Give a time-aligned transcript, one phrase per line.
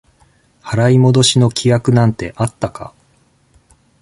[0.63, 2.95] 払い戻しの規約なんてあったか？